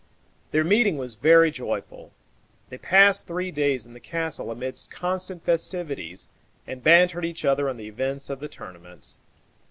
Their 0.49 0.63
meeting 0.63 0.97
was 0.97 1.13
very 1.13 1.51
joyful; 1.51 2.11
they 2.69 2.79
passed 2.79 3.27
three 3.27 3.51
days 3.51 3.85
in 3.85 3.93
the 3.93 3.99
castle 3.99 4.49
amidst 4.49 4.89
constant 4.89 5.45
festivities, 5.45 6.25
and 6.65 6.81
bantered 6.83 7.23
each 7.23 7.45
other 7.45 7.69
on 7.69 7.77
the 7.77 7.85
events 7.85 8.27
of 8.27 8.39
the 8.39 8.47
tournament. 8.47 9.13